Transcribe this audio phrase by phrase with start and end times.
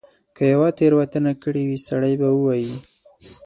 [0.35, 2.71] که یوه تیره وتنه کړې وي سړی به ووایي.